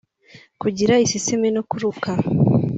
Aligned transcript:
Kugira 0.61 0.93
iseseme 1.05 1.47
no 1.55 1.61
kuruka 1.69 2.11